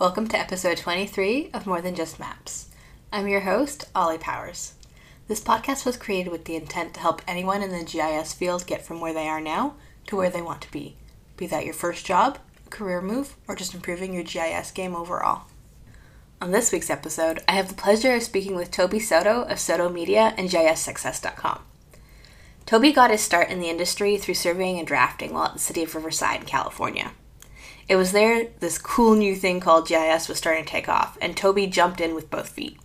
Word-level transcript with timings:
Welcome 0.00 0.28
to 0.28 0.38
episode 0.38 0.76
23 0.76 1.50
of 1.52 1.66
More 1.66 1.82
Than 1.82 1.96
Just 1.96 2.20
Maps. 2.20 2.68
I'm 3.12 3.26
your 3.26 3.40
host, 3.40 3.86
Ollie 3.96 4.16
Powers. 4.16 4.74
This 5.26 5.40
podcast 5.40 5.84
was 5.84 5.96
created 5.96 6.30
with 6.30 6.44
the 6.44 6.54
intent 6.54 6.94
to 6.94 7.00
help 7.00 7.20
anyone 7.26 7.64
in 7.64 7.72
the 7.72 7.82
GIS 7.82 8.32
field 8.32 8.64
get 8.64 8.86
from 8.86 9.00
where 9.00 9.12
they 9.12 9.26
are 9.26 9.40
now 9.40 9.74
to 10.06 10.14
where 10.14 10.30
they 10.30 10.40
want 10.40 10.62
to 10.62 10.70
be, 10.70 10.94
be 11.36 11.48
that 11.48 11.64
your 11.64 11.74
first 11.74 12.06
job, 12.06 12.38
a 12.64 12.70
career 12.70 13.02
move, 13.02 13.34
or 13.48 13.56
just 13.56 13.74
improving 13.74 14.14
your 14.14 14.22
GIS 14.22 14.70
game 14.70 14.94
overall. 14.94 15.46
On 16.40 16.52
this 16.52 16.70
week's 16.70 16.90
episode, 16.90 17.42
I 17.48 17.52
have 17.54 17.66
the 17.66 17.74
pleasure 17.74 18.14
of 18.14 18.22
speaking 18.22 18.54
with 18.54 18.70
Toby 18.70 19.00
Soto 19.00 19.42
of 19.42 19.58
Soto 19.58 19.88
Media 19.88 20.32
and 20.38 20.48
GISSuccess.com. 20.48 21.58
Toby 22.66 22.92
got 22.92 23.10
his 23.10 23.20
start 23.20 23.48
in 23.48 23.58
the 23.58 23.68
industry 23.68 24.16
through 24.16 24.34
surveying 24.34 24.78
and 24.78 24.86
drafting 24.86 25.32
while 25.32 25.46
at 25.46 25.54
the 25.54 25.58
City 25.58 25.82
of 25.82 25.96
Riverside, 25.96 26.46
California. 26.46 27.10
It 27.88 27.96
was 27.96 28.12
there 28.12 28.48
this 28.60 28.76
cool 28.76 29.14
new 29.14 29.34
thing 29.34 29.60
called 29.60 29.88
GIS 29.88 30.28
was 30.28 30.36
starting 30.36 30.64
to 30.64 30.70
take 30.70 30.90
off, 30.90 31.16
and 31.22 31.34
Toby 31.34 31.66
jumped 31.66 32.02
in 32.02 32.14
with 32.14 32.30
both 32.30 32.50
feet. 32.50 32.78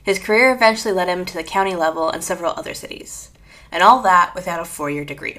His 0.00 0.20
career 0.20 0.54
eventually 0.54 0.94
led 0.94 1.08
him 1.08 1.24
to 1.24 1.34
the 1.34 1.42
county 1.42 1.74
level 1.74 2.08
and 2.08 2.22
several 2.22 2.52
other 2.56 2.72
cities, 2.72 3.32
and 3.72 3.82
all 3.82 4.00
that 4.02 4.34
without 4.36 4.60
a 4.60 4.64
four 4.64 4.90
year 4.90 5.04
degree. 5.04 5.38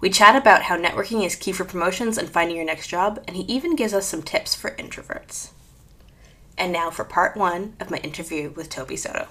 We 0.00 0.10
chat 0.10 0.34
about 0.34 0.64
how 0.64 0.76
networking 0.76 1.24
is 1.24 1.36
key 1.36 1.52
for 1.52 1.64
promotions 1.64 2.18
and 2.18 2.28
finding 2.28 2.56
your 2.56 2.66
next 2.66 2.88
job, 2.88 3.22
and 3.28 3.36
he 3.36 3.44
even 3.44 3.76
gives 3.76 3.94
us 3.94 4.06
some 4.06 4.22
tips 4.22 4.54
for 4.54 4.72
introverts. 4.72 5.50
And 6.56 6.72
now 6.72 6.90
for 6.90 7.04
part 7.04 7.36
one 7.36 7.74
of 7.78 7.90
my 7.90 7.98
interview 7.98 8.50
with 8.50 8.68
Toby 8.68 8.96
Soto. 8.96 9.28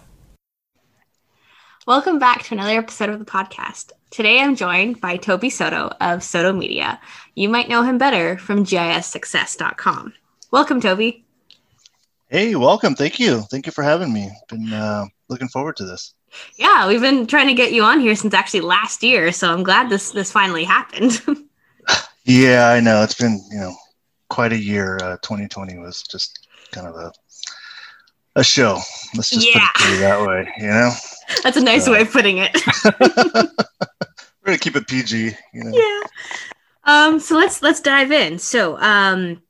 Welcome 1.87 2.19
back 2.19 2.43
to 2.43 2.53
another 2.53 2.77
episode 2.77 3.07
of 3.07 3.17
the 3.17 3.23
podcast. 3.23 3.93
Today 4.09 4.41
I'm 4.41 4.57
joined 4.57 4.99
by 4.99 5.15
Toby 5.15 5.49
Soto 5.49 5.89
of 6.01 6.21
Soto 6.21 6.51
Media. 6.51 6.99
You 7.33 7.47
might 7.47 7.69
know 7.69 7.81
him 7.81 7.97
better 7.97 8.37
from 8.37 8.65
GISSuccess.com. 8.65 10.13
Welcome, 10.51 10.81
Toby. 10.81 11.23
Hey, 12.27 12.55
welcome. 12.55 12.93
Thank 12.93 13.21
you. 13.21 13.39
Thank 13.43 13.67
you 13.67 13.71
for 13.71 13.85
having 13.85 14.11
me. 14.11 14.29
Been 14.49 14.73
uh, 14.73 15.05
looking 15.29 15.47
forward 15.47 15.77
to 15.77 15.85
this. 15.85 16.13
Yeah, 16.57 16.89
we've 16.89 16.99
been 16.99 17.25
trying 17.25 17.47
to 17.47 17.53
get 17.53 17.71
you 17.71 17.83
on 17.83 18.01
here 18.01 18.17
since 18.17 18.33
actually 18.33 18.59
last 18.59 19.01
year, 19.01 19.31
so 19.31 19.53
I'm 19.53 19.63
glad 19.63 19.89
this 19.89 20.11
this 20.11 20.29
finally 20.29 20.65
happened. 20.65 21.21
yeah, 22.25 22.67
I 22.67 22.81
know. 22.81 23.01
It's 23.01 23.15
been, 23.15 23.41
you 23.49 23.59
know, 23.59 23.73
quite 24.27 24.51
a 24.51 24.59
year. 24.59 24.97
Uh, 24.97 25.15
2020 25.21 25.77
was 25.77 26.03
just 26.03 26.49
kind 26.73 26.85
of 26.85 26.97
a 26.97 27.13
a 28.35 28.43
show. 28.43 28.81
Let's 29.15 29.29
just 29.29 29.47
yeah. 29.47 29.69
put 29.73 29.93
it 29.93 29.99
that 29.99 30.27
way, 30.27 30.51
you 30.57 30.67
know? 30.67 30.91
That's 31.43 31.57
a 31.57 31.63
nice 31.63 31.87
uh, 31.87 31.91
way 31.91 32.01
of 32.01 32.11
putting 32.11 32.37
it. 32.39 32.55
we're 33.01 34.45
gonna 34.45 34.57
keep 34.57 34.75
it 34.75 34.87
PG, 34.87 35.35
you 35.53 35.63
know. 35.63 35.71
Yeah. 35.73 36.01
Um, 36.83 37.19
so 37.19 37.35
let's 37.35 37.61
let's 37.61 37.81
dive 37.81 38.11
in. 38.11 38.39
So, 38.39 38.79
um, 38.79 39.41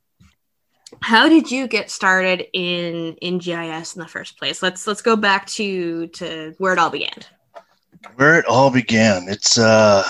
how 1.01 1.29
did 1.29 1.51
you 1.51 1.67
get 1.67 1.91
started 1.91 2.47
in 2.53 3.15
in 3.21 3.37
GIS 3.37 3.95
in 3.95 4.01
the 4.01 4.07
first 4.07 4.37
place? 4.39 4.63
Let's 4.63 4.87
let's 4.87 5.01
go 5.01 5.15
back 5.15 5.45
to 5.47 6.07
to 6.07 6.55
where 6.57 6.73
it 6.73 6.79
all 6.79 6.89
began. 6.89 7.13
Where 8.15 8.39
it 8.39 8.45
all 8.45 8.71
began. 8.71 9.27
It's 9.27 9.57
uh, 9.59 10.03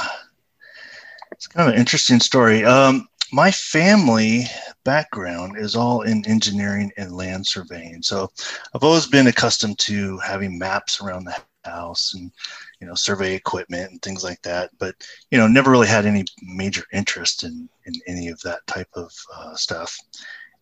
it's 1.31 1.48
kind 1.48 1.68
of 1.68 1.74
an 1.74 1.80
interesting 1.80 2.20
story. 2.20 2.64
Um, 2.64 3.08
my 3.31 3.52
family 3.52 4.46
background 4.86 5.58
is 5.58 5.76
all 5.76 6.04
in 6.04 6.26
engineering 6.26 6.92
and 6.98 7.12
land 7.12 7.46
surveying. 7.46 8.02
So 8.02 8.31
I've 8.74 8.84
always 8.84 9.06
been 9.06 9.28
accustomed 9.28 9.80
to 9.80 10.18
having 10.20 10.58
maps 10.58 11.02
around 11.02 11.26
the 11.26 11.36
house 11.70 12.14
and 12.14 12.32
you 12.80 12.88
know 12.88 12.94
survey 12.96 13.36
equipment 13.36 13.92
and 13.92 14.02
things 14.02 14.23
like 14.23 14.42
that. 14.44 14.72
But 14.80 14.96
you 15.32 15.38
know 15.38 15.48
never 15.48 15.72
really 15.72 15.88
had 15.88 16.06
any 16.06 16.26
major 16.42 16.84
interest 16.94 17.44
in 17.44 17.70
in 17.86 17.94
any 18.08 18.30
of 18.30 18.40
that 18.42 18.66
type 18.68 18.90
of 18.96 19.12
uh, 19.36 19.56
stuff. 19.56 19.98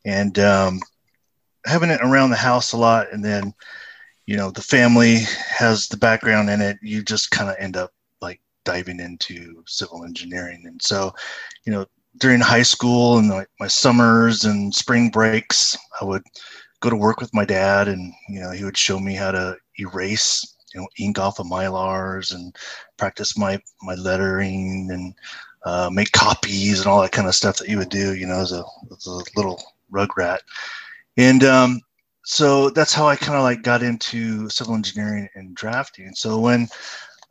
And 0.05 0.37
um, 0.39 0.79
having 1.65 1.89
it 1.89 2.01
around 2.01 2.29
the 2.29 2.35
house 2.35 2.73
a 2.73 2.77
lot 2.77 3.11
and 3.11 3.23
then 3.23 3.53
you 4.27 4.37
know 4.37 4.51
the 4.51 4.61
family 4.61 5.19
has 5.49 5.87
the 5.87 5.97
background 5.97 6.49
in 6.49 6.61
it 6.61 6.77
you 6.81 7.03
just 7.03 7.31
kind 7.31 7.49
of 7.49 7.55
end 7.57 7.75
up 7.75 7.91
like 8.21 8.39
diving 8.63 8.99
into 8.99 9.63
civil 9.67 10.03
engineering. 10.03 10.63
And 10.65 10.81
so 10.81 11.13
you 11.65 11.71
know 11.71 11.85
during 12.17 12.39
high 12.39 12.63
school 12.63 13.17
and 13.17 13.29
my, 13.29 13.45
my 13.59 13.67
summers 13.67 14.45
and 14.45 14.73
spring 14.73 15.09
breaks, 15.09 15.77
I 15.99 16.05
would 16.05 16.23
go 16.79 16.89
to 16.89 16.95
work 16.95 17.19
with 17.19 17.33
my 17.33 17.45
dad, 17.45 17.87
and 17.87 18.13
you 18.29 18.39
know 18.39 18.51
he 18.51 18.63
would 18.63 18.77
show 18.77 18.99
me 18.99 19.13
how 19.15 19.31
to 19.31 19.57
erase, 19.79 20.54
you 20.75 20.81
know, 20.81 20.87
ink 20.99 21.17
off 21.17 21.39
of 21.39 21.47
mylars 21.47 22.35
and 22.35 22.55
practice 22.97 23.37
my 23.37 23.59
my 23.81 23.95
lettering 23.95 24.89
and 24.91 25.15
uh, 25.65 25.89
make 25.91 26.11
copies 26.11 26.79
and 26.79 26.87
all 26.87 27.01
that 27.01 27.11
kind 27.11 27.27
of 27.27 27.33
stuff 27.33 27.57
that 27.57 27.69
you 27.69 27.77
would 27.77 27.89
do, 27.89 28.13
you 28.13 28.27
know, 28.27 28.39
as 28.39 28.51
a, 28.51 28.63
as 28.91 29.07
a 29.07 29.23
little 29.35 29.61
rug 29.89 30.15
rat. 30.15 30.41
And 31.17 31.43
um, 31.43 31.81
so 32.23 32.69
that's 32.69 32.93
how 32.93 33.07
I 33.07 33.15
kind 33.15 33.37
of 33.37 33.43
like 33.43 33.63
got 33.63 33.81
into 33.81 34.49
civil 34.49 34.75
engineering 34.75 35.27
and 35.35 35.55
drafting. 35.55 36.13
So 36.13 36.39
when 36.39 36.67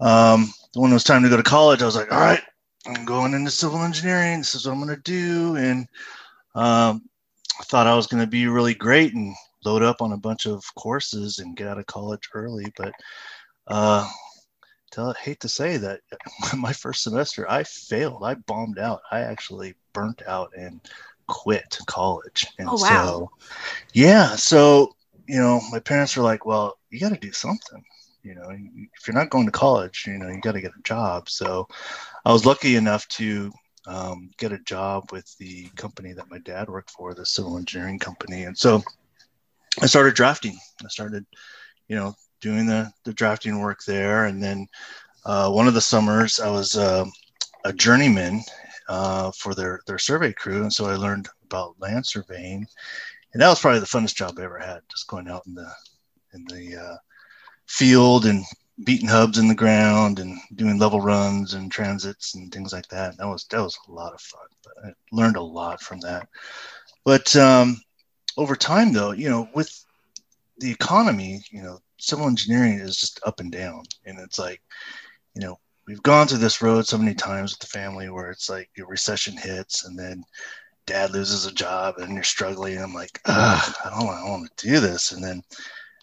um, 0.01 0.53
when 0.75 0.91
it 0.91 0.95
was 0.95 1.05
time 1.05 1.23
to 1.23 1.29
go 1.29 1.37
to 1.37 1.43
college, 1.43 1.83
I 1.83 1.87
was 1.87 1.97
like, 1.97 2.11
all 2.11 2.21
right, 2.21 2.43
I'm 2.87 3.05
going 3.05 3.35
into 3.35 3.51
civil 3.51 3.83
engineering. 3.83 4.39
This 4.39 4.55
is 4.55 4.67
what 4.67 4.73
I'm 4.73 4.83
going 4.83 4.97
to 4.97 5.03
do. 5.03 5.57
And 5.57 5.87
um, 6.55 7.03
I 7.61 7.65
thought 7.65 7.87
I 7.87 7.95
was 7.95 8.07
going 8.07 8.23
to 8.23 8.29
be 8.29 8.47
really 8.47 8.75
great 8.75 9.15
and 9.15 9.35
load 9.65 9.83
up 9.83 10.03
on 10.03 10.13
a 10.13 10.17
bunch 10.19 10.47
of 10.47 10.63
courses 10.75 11.39
and 11.39 11.57
get 11.57 11.69
out 11.69 11.79
of 11.79 11.87
college 11.87 12.29
early. 12.35 12.73
But 12.77 12.93
uh, 13.67 14.09
tell, 14.91 15.13
hate 15.15 15.41
to 15.41 15.49
say 15.49 15.77
that 15.79 16.01
my 16.57 16.73
first 16.73 17.03
semester, 17.03 17.51
I 17.51 17.65
failed. 17.65 18.23
I 18.25 18.35
bombed 18.35 18.79
out. 18.79 19.03
I 19.11 19.21
actually 19.21 19.75
burnt 19.93 20.23
out 20.27 20.53
and 20.57 20.81
quit 21.27 21.79
college. 21.87 22.47
And 22.59 22.69
oh, 22.69 22.75
wow. 22.75 22.79
so, 22.79 23.31
yeah. 23.93 24.37
So, 24.37 24.95
you 25.27 25.39
know, 25.39 25.61
my 25.71 25.79
parents 25.79 26.17
were 26.17 26.23
like, 26.23 26.45
well, 26.45 26.79
you 26.91 27.01
got 27.01 27.11
to 27.11 27.19
do 27.19 27.33
something 27.33 27.85
you 28.25 28.35
know 28.35 28.49
if 28.49 29.07
you're 29.07 29.15
not 29.15 29.31
going 29.31 29.45
to 29.45 29.53
college 29.53 30.05
you 30.07 30.19
know 30.19 30.29
you 30.29 30.41
got 30.41 30.53
to 30.53 30.61
get 30.61 30.73
a 30.77 30.83
job 30.83 31.29
so 31.29 31.69
i 32.25 32.33
was 32.33 32.47
lucky 32.47 32.75
enough 32.75 33.07
to 33.09 33.53
um, 33.87 34.31
get 34.39 34.51
a 34.51 34.59
job 34.61 35.13
with 35.13 35.37
the 35.37 35.69
company 35.77 36.15
that 36.15 36.31
my 36.31 36.39
dad 36.39 36.71
worked 36.71 36.91
for 36.91 37.13
the 37.13 37.27
civil 37.27 37.59
engineering 37.59 37.99
company 37.99 38.45
and 38.45 38.57
so 38.57 38.83
i 39.83 39.87
started 39.87 40.15
drafting 40.15 40.57
i 40.85 40.89
started 40.89 41.25
you 41.89 41.97
know 41.97 42.15
doing 42.41 42.67
the, 42.67 42.91
the 43.05 43.13
drafting 43.15 43.61
work 43.61 43.81
there 43.87 44.27
and 44.27 44.43
then 44.43 44.67
uh, 45.27 45.51
one 45.51 45.67
of 45.67 45.75
the 45.75 45.81
summers 45.81 46.41
i 46.41 46.51
was 46.51 46.77
uh, 46.77 47.05
a 47.65 47.73
journeyman 47.73 48.41
uh, 48.89 49.31
for 49.33 49.55
their 49.55 49.81
their 49.87 49.99
survey 49.99 50.33
crew 50.33 50.63
and 50.63 50.73
so 50.73 50.87
i 50.87 50.97
learned 50.97 51.29
about 51.45 51.75
land 51.81 52.05
surveying 52.07 52.67
and 53.33 53.43
that 53.43 53.49
was 53.49 53.61
probably 53.61 53.81
the 53.81 53.87
funnest 53.87 54.15
job 54.15 54.35
i 54.39 54.45
ever 54.45 54.59
had 54.59 54.81
just 54.91 55.09
going 55.09 55.29
out 55.29 55.47
in 55.47 55.55
the 55.55 55.71
in 56.35 56.45
the 56.47 56.77
uh, 56.77 56.97
field 57.67 58.27
and 58.27 58.45
beating 58.83 59.09
hubs 59.09 59.39
in 59.39 59.47
the 59.47 59.55
ground 59.55 60.19
and 60.19 60.39
doing 60.57 60.79
level 60.79 61.01
runs 61.01 61.55
and 61.55 61.71
transits 61.71 62.35
and 62.35 62.53
things 62.53 62.73
like 62.73 62.89
that. 62.89 63.17
That 63.19 63.29
was 63.29 63.45
that 63.51 63.61
was 63.61 63.79
a 63.89 63.93
lot 63.93 64.13
of 64.13 64.21
fun. 64.21 64.47
But 64.65 64.73
I 64.85 64.93
learned 65.13 65.37
a 65.37 65.43
lot 65.43 65.81
from 65.81 66.01
that. 66.01 66.29
But 67.05 67.35
um, 67.37 67.81
over 68.37 68.57
time, 68.57 68.93
though, 68.93 69.13
you 69.13 69.29
know, 69.29 69.49
with 69.55 69.85
the 70.59 70.71
economy, 70.71 71.43
you 71.51 71.63
know, 71.63 71.79
civil 71.99 72.27
engineering 72.27 72.75
is 72.79 72.97
just 72.97 73.21
up 73.25 73.41
and 73.41 73.53
down, 73.53 73.83
and 74.07 74.19
it's 74.19 74.39
like, 74.39 74.61
you 75.35 75.43
know, 75.43 75.59
we've 75.87 76.03
gone 76.03 76.27
through 76.27 76.39
this 76.39 76.63
road 76.63 76.87
so 76.87 76.99
many 76.99 77.15
times 77.15 77.53
with 77.53 77.61
the 77.61 77.79
family 77.79 78.09
where 78.09 78.31
it's 78.31 78.49
like 78.49 78.71
your 78.77 78.87
recession 78.87 79.37
hits 79.37 79.85
and 79.85 79.99
then 79.99 80.25
dad 80.87 81.11
loses 81.11 81.47
a 81.47 81.53
job 81.53 81.97
and 81.99 82.15
you're 82.15 82.23
struggling. 82.23 82.77
And 82.77 82.85
I'm 82.85 82.95
like, 82.95 83.21
I 83.27 83.73
don't, 83.85 84.09
I 84.09 84.21
don't 84.21 84.31
want 84.31 84.57
to 84.57 84.69
do 84.69 84.81
this, 84.81 85.13
and 85.13 85.23
then 85.23 85.43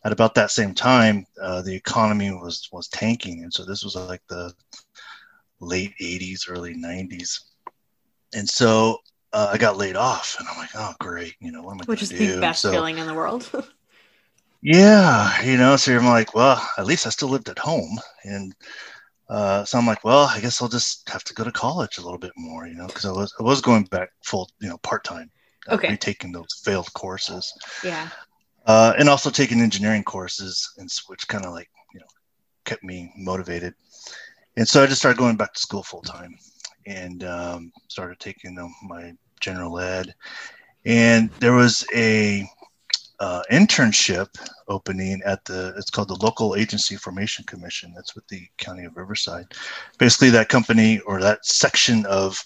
at 0.03 0.11
about 0.11 0.33
that 0.35 0.51
same 0.51 0.73
time, 0.73 1.25
uh, 1.41 1.61
the 1.61 1.75
economy 1.75 2.31
was 2.31 2.67
was 2.71 2.87
tanking, 2.87 3.43
and 3.43 3.53
so 3.53 3.63
this 3.63 3.83
was 3.83 3.95
like 3.95 4.21
the 4.27 4.53
late 5.59 5.93
'80s, 6.01 6.49
early 6.49 6.73
'90s, 6.73 7.39
and 8.33 8.49
so 8.49 8.97
uh, 9.33 9.49
I 9.53 9.57
got 9.57 9.77
laid 9.77 9.95
off, 9.95 10.35
and 10.39 10.47
I'm 10.47 10.57
like, 10.57 10.69
oh 10.75 10.93
great, 10.99 11.35
you 11.39 11.51
know 11.51 11.61
what 11.61 11.73
am 11.73 11.81
I 11.81 11.85
Which 11.85 12.01
is 12.01 12.09
do? 12.09 12.35
the 12.35 12.41
best 12.41 12.61
so, 12.61 12.71
feeling 12.71 12.97
in 12.97 13.07
the 13.07 13.13
world. 13.13 13.49
yeah, 14.61 15.41
you 15.41 15.57
know, 15.57 15.75
so 15.75 15.95
I'm 15.95 16.05
like, 16.05 16.33
well, 16.35 16.61
at 16.77 16.85
least 16.85 17.07
I 17.07 17.09
still 17.09 17.29
lived 17.29 17.49
at 17.49 17.59
home, 17.59 17.99
and 18.23 18.53
uh, 19.29 19.63
so 19.63 19.77
I'm 19.77 19.87
like, 19.87 20.03
well, 20.03 20.25
I 20.25 20.39
guess 20.39 20.61
I'll 20.61 20.67
just 20.67 21.09
have 21.09 21.23
to 21.25 21.33
go 21.33 21.43
to 21.43 21.51
college 21.51 21.97
a 21.97 22.01
little 22.01 22.19
bit 22.19 22.33
more, 22.35 22.67
you 22.67 22.75
know, 22.75 22.87
because 22.87 23.05
I 23.05 23.11
was 23.11 23.33
I 23.39 23.43
was 23.43 23.61
going 23.61 23.85
back 23.85 24.09
full, 24.23 24.49
you 24.59 24.69
know, 24.69 24.77
part 24.79 25.03
time. 25.03 25.31
Okay. 25.69 25.95
Taking 25.95 26.31
those 26.31 26.59
failed 26.65 26.91
courses. 26.93 27.53
Yeah 27.83 28.09
uh, 28.65 28.93
and 28.97 29.09
also 29.09 29.29
taking 29.29 29.61
engineering 29.61 30.03
courses, 30.03 30.73
and 30.77 30.89
which 31.07 31.27
kind 31.27 31.45
of 31.45 31.51
like 31.51 31.69
you 31.93 31.99
know 31.99 32.05
kept 32.65 32.83
me 32.83 33.11
motivated. 33.17 33.73
And 34.57 34.67
so 34.67 34.83
I 34.83 34.87
just 34.87 34.99
started 34.99 35.17
going 35.17 35.37
back 35.37 35.53
to 35.53 35.59
school 35.59 35.83
full 35.83 36.01
time, 36.01 36.37
and 36.85 37.23
um, 37.23 37.71
started 37.87 38.19
taking 38.19 38.57
um, 38.57 38.73
my 38.83 39.13
general 39.39 39.79
ed. 39.79 40.13
And 40.85 41.29
there 41.39 41.53
was 41.53 41.85
a 41.95 42.47
uh, 43.19 43.43
internship 43.51 44.27
opening 44.67 45.21
at 45.25 45.45
the 45.45 45.73
it's 45.77 45.91
called 45.91 46.07
the 46.07 46.25
local 46.25 46.55
agency 46.55 46.95
formation 46.95 47.45
commission 47.45 47.93
that's 47.95 48.15
with 48.15 48.27
the 48.29 48.47
county 48.57 48.83
of 48.83 48.97
riverside 48.97 49.45
basically 49.99 50.31
that 50.31 50.49
company 50.49 50.99
or 51.01 51.21
that 51.21 51.45
section 51.45 52.03
of 52.07 52.43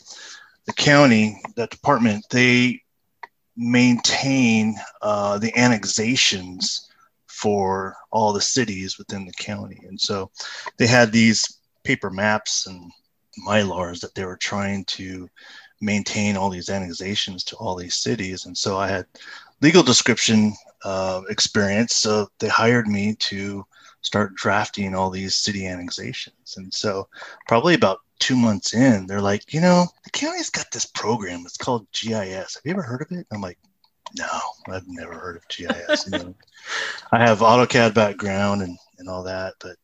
the 0.66 0.74
county 0.74 1.42
that 1.56 1.70
department 1.70 2.26
they 2.30 2.78
maintain 3.56 4.76
uh, 5.02 5.38
the 5.38 5.56
annexations 5.58 6.90
for 7.28 7.96
all 8.12 8.34
the 8.34 8.42
cities 8.42 8.98
within 8.98 9.26
the 9.26 9.34
county. 9.34 9.80
And 9.88 10.00
so 10.00 10.31
they 10.78 10.88
had 10.88 11.12
these 11.12 11.60
paper 11.84 12.10
maps 12.10 12.68
and 12.68 12.92
mylars 13.46 14.00
that 14.02 14.16
they 14.16 14.26
were 14.26 14.38
trying 14.38 14.86
to 14.86 15.30
maintain 15.82 16.38
all 16.38 16.50
these 16.50 16.70
annexations 16.70 17.44
to 17.44 17.56
all 17.58 17.76
these 17.76 17.96
cities. 17.96 18.46
And 18.46 18.58
so 18.58 18.78
I 18.78 18.88
had 18.88 19.06
legal 19.62 19.84
description 19.84 20.54
uh, 20.84 21.22
experience. 21.30 21.96
So 21.96 22.30
they 22.40 22.48
hired 22.48 22.88
me 22.88 23.16
to 23.16 23.66
start 24.02 24.36
drafting 24.36 24.94
all 24.94 25.10
these 25.10 25.36
city 25.36 25.68
annexations. 25.68 26.56
And 26.58 26.74
so 26.74 27.08
probably 27.48 27.74
about 27.74 28.00
two 28.20 28.36
months 28.36 28.74
in, 28.74 29.08
they're 29.08 29.22
like, 29.22 29.54
you 29.54 29.60
know, 29.60 29.86
the 30.04 30.12
county's 30.12 30.50
got 30.50 30.72
this 30.72 30.86
program. 30.86 31.42
It's 31.46 31.58
called 31.58 31.88
GIS. 31.92 32.56
Have 32.56 32.62
you 32.64 32.72
ever 32.72 32.84
heard 32.84 33.02
of 33.02 33.18
it? 33.18 33.28
I'm 33.31 33.42
like, 33.42 33.58
no, 34.18 34.28
I've 34.70 34.88
never 34.88 35.14
heard 35.14 35.36
of 35.36 35.48
GIS. 35.48 36.06
you 36.06 36.20
know, 36.20 36.36
I 37.12 37.20
have 37.20 37.40
AutoCAD 37.40 37.94
background 37.94 38.62
and, 38.62 38.78
and 39.00 39.10
all 39.10 39.24
that, 39.24 39.56
but 39.60 39.76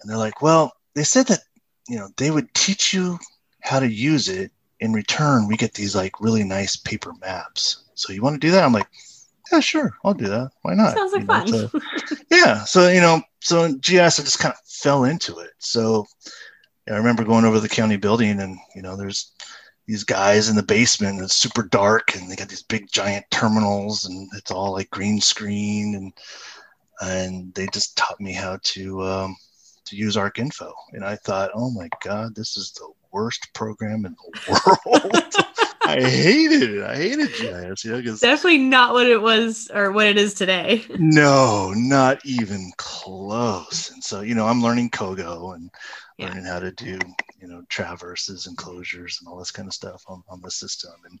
and 0.00 0.10
they're 0.10 0.18
like, 0.18 0.42
well, 0.42 0.72
they 0.94 1.04
said 1.04 1.26
that 1.28 1.40
you 1.88 1.96
know 1.96 2.08
they 2.16 2.30
would 2.30 2.52
teach 2.54 2.92
you 2.92 3.18
how 3.60 3.80
to 3.80 3.88
use 3.88 4.28
it. 4.28 4.50
In 4.80 4.92
return, 4.92 5.46
we 5.46 5.56
get 5.56 5.74
these 5.74 5.94
like 5.94 6.20
really 6.20 6.42
nice 6.42 6.74
paper 6.74 7.12
maps. 7.20 7.84
So 7.94 8.12
you 8.12 8.20
want 8.20 8.34
to 8.34 8.44
do 8.44 8.50
that? 8.50 8.64
I'm 8.64 8.72
like, 8.72 8.88
yeah, 9.52 9.60
sure, 9.60 9.94
I'll 10.04 10.14
do 10.14 10.26
that. 10.26 10.50
Why 10.62 10.74
not? 10.74 10.96
Sounds 10.96 11.12
like 11.12 11.20
you 11.20 11.28
know, 11.28 11.68
fun. 11.68 11.80
so, 12.06 12.16
yeah. 12.30 12.64
So 12.64 12.88
you 12.88 13.00
know, 13.00 13.22
so 13.40 13.62
in 13.62 13.78
GIS, 13.78 14.18
I 14.18 14.24
just 14.24 14.40
kind 14.40 14.52
of 14.52 14.60
fell 14.66 15.04
into 15.04 15.38
it. 15.38 15.50
So 15.58 16.06
I 16.90 16.96
remember 16.96 17.22
going 17.22 17.44
over 17.44 17.60
the 17.60 17.68
county 17.68 17.96
building, 17.96 18.40
and 18.40 18.58
you 18.74 18.82
know, 18.82 18.96
there's 18.96 19.32
these 19.86 20.04
guys 20.04 20.48
in 20.48 20.56
the 20.56 20.62
basement 20.62 21.20
it's 21.20 21.34
super 21.34 21.62
dark 21.62 22.14
and 22.14 22.30
they 22.30 22.36
got 22.36 22.48
these 22.48 22.62
big 22.62 22.90
giant 22.90 23.24
terminals 23.30 24.04
and 24.04 24.28
it's 24.34 24.50
all 24.50 24.72
like 24.72 24.88
green 24.90 25.20
screen 25.20 25.94
and 25.96 26.12
and 27.00 27.52
they 27.54 27.66
just 27.72 27.96
taught 27.96 28.20
me 28.20 28.32
how 28.32 28.58
to 28.62 29.02
um, 29.02 29.36
to 29.86 29.96
use 29.96 30.16
ArcInfo 30.16 30.72
and 30.92 31.04
I 31.04 31.16
thought 31.16 31.50
oh 31.54 31.70
my 31.70 31.88
god 32.04 32.34
this 32.34 32.56
is 32.56 32.72
the 32.72 32.88
worst 33.12 33.48
program 33.54 34.04
in 34.06 34.14
the 34.14 34.40
world 34.46 35.16
I 35.84 36.00
hated 36.00 36.62
it 36.76 36.82
I 36.84 36.96
hated 36.96 37.34
GIS 37.34 37.84
you 37.84 37.90
know, 38.02 38.16
Definitely 38.16 38.58
not 38.58 38.92
what 38.94 39.06
it 39.06 39.20
was 39.20 39.70
or 39.74 39.92
what 39.92 40.06
it 40.06 40.16
is 40.16 40.34
today. 40.34 40.84
no 40.98 41.72
not 41.74 42.24
even 42.24 42.70
close 42.78 43.90
and 43.90 44.02
so 44.02 44.20
you 44.20 44.34
know 44.34 44.46
I'm 44.46 44.62
learning 44.62 44.90
COGO 44.90 45.54
and 45.54 45.70
Yeah. 46.18 46.28
learning 46.28 46.44
how 46.44 46.60
to 46.60 46.70
do 46.72 46.98
you 47.40 47.48
know 47.48 47.62
traverses 47.68 48.46
and 48.46 48.56
closures 48.56 49.20
and 49.20 49.28
all 49.28 49.38
this 49.38 49.50
kind 49.50 49.66
of 49.68 49.74
stuff 49.74 50.02
on, 50.08 50.22
on 50.28 50.40
the 50.40 50.50
system 50.50 50.92
and 51.10 51.20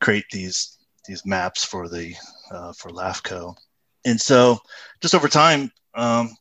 create 0.00 0.24
these 0.32 0.78
these 1.06 1.24
maps 1.26 1.64
for 1.64 1.88
the 1.88 2.14
uh, 2.52 2.72
for 2.74 2.90
LAFCO. 2.90 3.56
And 4.04 4.20
so 4.20 4.58
just 5.00 5.14
over 5.14 5.28
time, 5.28 5.70
um, 5.94 6.36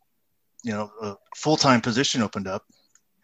you 0.63 0.71
know, 0.71 0.91
a 1.01 1.15
full-time 1.35 1.81
position 1.81 2.21
opened 2.21 2.47
up. 2.47 2.65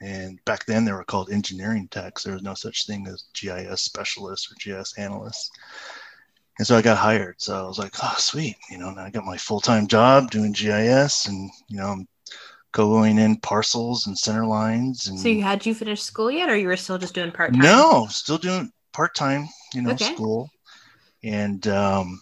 And 0.01 0.39
back 0.45 0.65
then 0.65 0.85
they 0.85 0.91
were 0.91 1.03
called 1.03 1.31
engineering 1.31 1.87
techs. 1.89 2.23
There 2.23 2.33
was 2.33 2.43
no 2.43 2.53
such 2.53 2.85
thing 2.85 3.07
as 3.07 3.25
GIS 3.33 3.81
specialists 3.81 4.51
or 4.51 4.55
GIS 4.59 4.93
analysts. 4.97 5.49
And 6.59 6.67
so 6.67 6.75
I 6.75 6.81
got 6.81 6.97
hired. 6.97 7.35
So 7.41 7.63
I 7.63 7.67
was 7.67 7.79
like, 7.79 7.93
oh, 8.03 8.15
sweet. 8.17 8.57
You 8.69 8.77
know, 8.79 8.91
now 8.91 9.03
I 9.03 9.09
got 9.09 9.25
my 9.25 9.37
full-time 9.37 9.87
job 9.87 10.31
doing 10.31 10.51
GIS 10.53 11.27
and, 11.27 11.49
you 11.67 11.77
know, 11.77 11.87
I'm 11.87 12.07
going 12.71 13.17
in 13.17 13.37
parcels 13.37 14.07
and 14.07 14.17
center 14.17 14.45
lines 14.45 15.07
and 15.07 15.17
So 15.17 15.29
you 15.29 15.41
had 15.41 15.65
you 15.65 15.73
finished 15.73 16.03
school 16.05 16.29
yet, 16.29 16.49
or 16.49 16.55
you 16.55 16.67
were 16.67 16.77
still 16.77 16.97
just 16.97 17.13
doing 17.15 17.31
part 17.31 17.53
time? 17.53 17.61
no, 17.63 18.07
still 18.09 18.37
doing 18.37 18.71
part 18.93 19.15
time, 19.15 19.47
you 19.73 19.81
know, 19.81 19.91
Okay. 19.91 20.13
school. 20.13 20.49
And 21.23 21.65
um, 21.67 22.21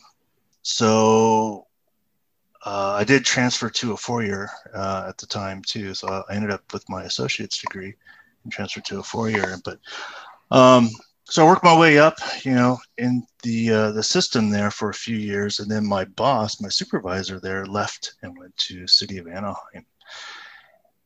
so 0.61 1.67
I 2.65 3.03
did 3.03 3.23
transfer 3.23 3.69
to 3.69 3.93
a 3.93 3.97
four 3.97 4.23
year 4.23 4.49
uh, 4.73 5.05
at 5.07 5.17
the 5.17 5.27
time 5.27 5.61
too. 5.61 5.93
So 5.93 6.23
I 6.27 6.33
ended 6.33 6.51
up 6.51 6.63
with 6.73 6.87
my 6.89 7.03
associate's 7.03 7.59
degree 7.59 7.93
and 8.43 8.51
transferred 8.51 8.85
to 8.85 8.99
a 8.99 9.03
four 9.03 9.29
year. 9.29 9.57
But 9.63 9.79
um, 10.51 10.89
so 11.25 11.45
I 11.45 11.49
worked 11.49 11.63
my 11.63 11.77
way 11.77 11.97
up, 11.97 12.17
you 12.43 12.53
know, 12.53 12.79
in 12.97 13.25
the 13.43 13.71
uh, 13.71 13.91
the 13.91 14.03
system 14.03 14.49
there 14.49 14.71
for 14.71 14.89
a 14.89 14.93
few 14.93 15.17
years, 15.17 15.59
and 15.59 15.69
then 15.69 15.85
my 15.85 16.05
boss, 16.05 16.61
my 16.61 16.69
supervisor 16.69 17.39
there, 17.39 17.65
left 17.65 18.13
and 18.21 18.37
went 18.37 18.55
to 18.57 18.87
City 18.87 19.17
of 19.17 19.27
Anaheim, 19.27 19.85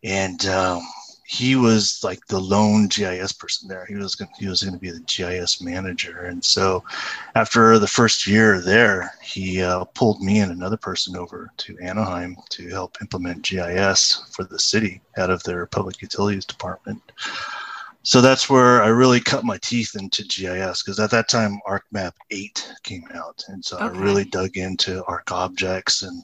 and 0.04 0.46
um, 0.46 0.82
he 1.30 1.56
was 1.56 2.04
like 2.04 2.26
the 2.26 2.40
lone 2.40 2.88
GIS 2.88 3.34
person 3.34 3.68
there. 3.68 3.86
He 3.86 3.94
was 3.94 4.16
going 4.16 4.32
he 4.40 4.48
was 4.48 4.64
going 4.64 4.74
to 4.74 4.80
be 4.80 4.90
the 4.90 5.02
GIS 5.02 5.62
manager, 5.62 6.22
and 6.22 6.44
so 6.44 6.84
after 7.36 7.78
the 7.78 7.88
first 7.88 8.26
year 8.26 8.60
there, 8.60 9.14
he 9.22 9.62
uh, 9.62 9.84
pulled 9.94 10.22
me 10.24 10.40
and 10.40 10.52
another 10.52 10.76
person 10.76 11.16
over 11.16 11.52
to 11.58 11.78
Anaheim 11.84 12.36
to 12.50 12.68
help 12.70 12.98
implement 13.00 13.44
GIS 13.44 14.26
for 14.32 14.44
the 14.44 14.58
city 14.58 15.02
out 15.18 15.30
of 15.30 15.44
their 15.44 15.68
public 15.68 16.02
utilities 16.02 16.46
department. 16.46 17.00
So 18.04 18.22
that's 18.22 18.50
where 18.50 18.82
I 18.82 18.88
really 18.88 19.20
cut 19.22 19.44
my 19.46 19.58
teeth 19.62 19.96
into 19.96 20.24
GIS 20.24 20.82
because 20.84 21.00
at 21.00 21.12
that 21.12 21.30
time 21.30 21.60
ArcMap 21.68 22.14
8 22.32 22.74
came 22.84 23.08
out. 23.14 23.44
And 23.48 23.64
so 23.64 23.78
Okay. 23.80 23.86
I 23.86 23.88
really 23.90 24.26
dug 24.26 24.58
into 24.58 25.04
Arc 25.06 25.32
objects 25.32 26.02
and 26.02 26.24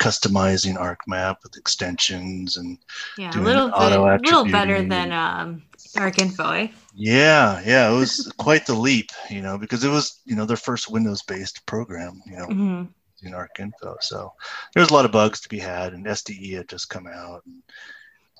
customizing 0.00 0.76
ArcMap 0.76 1.36
with 1.42 1.56
extensions 1.56 2.56
and 2.58 2.78
Yeah, 3.16 3.38
a 3.38 3.40
doing 3.40 3.42
little 3.42 3.70
bit, 3.70 4.04
little 4.20 4.44
better 4.44 4.82
than 4.82 5.12
um, 5.12 5.62
Arc 5.96 6.18
Info, 6.18 6.50
eh? 6.52 6.68
Yeah, 6.94 7.60
yeah, 7.64 7.90
it 7.90 7.96
was 7.96 8.32
quite 8.38 8.66
the 8.66 8.74
leap, 8.74 9.10
you 9.30 9.42
know, 9.42 9.58
because 9.58 9.84
it 9.84 9.90
was, 9.90 10.20
you 10.24 10.34
know, 10.34 10.46
their 10.46 10.56
first 10.56 10.90
Windows-based 10.90 11.66
program, 11.66 12.22
you 12.26 12.36
know, 12.36 12.48
hmm 12.48 12.86
in 13.22 13.32
ArcInfo. 13.32 13.96
So 14.02 14.32
there 14.74 14.82
was 14.82 14.90
a 14.90 14.94
lot 14.94 15.04
of 15.06 15.12
bugs 15.12 15.40
to 15.42 15.48
be 15.48 15.58
had, 15.58 15.94
and 15.94 16.06
SDE 16.06 16.52
had 16.54 16.68
just 16.68 16.88
come 16.90 17.06
out, 17.08 17.42
and 17.46 17.62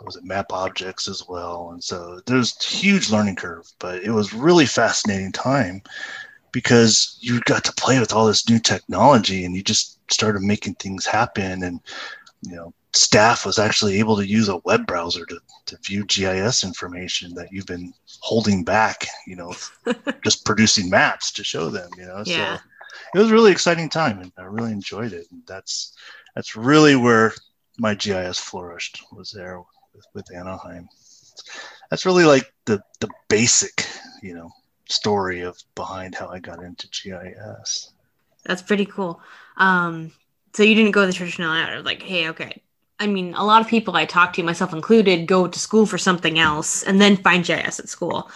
was 0.05 0.17
it 0.17 0.25
Map 0.25 0.53
Objects 0.53 1.09
as 1.09 1.25
well, 1.29 1.71
and 1.73 1.83
so 1.83 2.21
there's 2.27 2.63
huge 2.63 3.11
learning 3.11 3.37
curve, 3.37 3.71
but 3.79 4.03
it 4.03 4.11
was 4.11 4.35
really 4.35 4.67
fascinating 4.67 5.33
time 5.33 5.83
because 6.53 7.19
you 7.21 7.41
got 7.41 7.65
to 7.65 7.73
play 7.73 7.99
with 7.99 8.13
all 8.13 8.27
this 8.27 8.49
new 8.49 8.59
technology, 8.59 9.45
and 9.45 9.55
you 9.57 9.63
just 9.63 9.99
started 10.11 10.43
making 10.43 10.75
things 10.75 11.07
happen, 11.07 11.63
and 11.63 11.81
you 12.43 12.55
know, 12.55 12.73
staff 12.95 13.45
was 13.45 13.59
actually 13.59 13.99
able 13.99 14.17
to 14.17 14.27
use 14.27 14.49
a 14.49 14.59
web 14.65 14.87
browser 14.87 15.25
to 15.27 15.39
to 15.67 15.77
view 15.79 16.05
GIS 16.05 16.65
information 16.65 17.35
that 17.35 17.51
you've 17.51 17.67
been 17.67 17.93
holding 18.21 18.65
back, 18.65 19.07
you 19.27 19.37
know, 19.37 19.53
just 20.25 20.45
producing 20.45 20.89
maps 20.89 21.33
to 21.33 21.45
show 21.45 21.69
them, 21.69 21.91
you 21.99 22.07
know. 22.07 22.23
Yeah. 22.25 22.57
So 22.57 22.63
it 23.15 23.19
was 23.19 23.31
a 23.31 23.35
really 23.35 23.53
exciting 23.53 23.89
time 23.89 24.21
and 24.21 24.33
I 24.39 24.45
really 24.45 24.73
enjoyed 24.73 25.13
it. 25.13 25.27
And 25.31 25.43
that's 25.47 25.93
that's 26.35 26.57
really 26.57 26.97
where 26.97 27.33
my 27.79 27.95
GIS 27.95 28.39
flourished 28.39 29.03
was 29.13 29.31
there 29.31 29.61
with, 30.15 30.35
Anaheim. 30.35 30.89
That's 31.91 32.07
really 32.07 32.25
like 32.25 32.53
the 32.65 32.83
the 33.01 33.09
basic, 33.29 33.87
you 34.23 34.35
know, 34.35 34.51
story 34.89 35.43
of 35.43 35.59
behind 35.75 36.15
how 36.15 36.29
I 36.29 36.39
got 36.39 36.63
into 36.63 36.89
GIS. 36.89 37.93
That's 38.45 38.63
pretty 38.63 38.87
cool. 38.87 39.21
Um, 39.57 40.13
so 40.55 40.63
you 40.63 40.75
didn't 40.75 40.93
go 40.93 41.07
the 41.07 41.13
traditional 41.13 41.53
route 41.53 41.79
of 41.79 41.85
like, 41.85 42.03
hey, 42.03 42.29
okay. 42.31 42.63
I 42.99 43.07
mean, 43.07 43.35
a 43.35 43.45
lot 43.45 43.61
of 43.61 43.69
people 43.69 43.95
I 43.95 44.07
talk 44.07 44.33
to, 44.35 44.43
myself 44.43 44.73
included, 44.73 45.27
go 45.27 45.47
to 45.47 45.59
school 45.59 45.85
for 45.85 45.99
something 45.99 46.39
else 46.39 46.83
and 46.83 47.01
then 47.01 47.17
find 47.19 47.45
GIS 47.45 47.79
at 47.79 47.91
school 47.91 48.31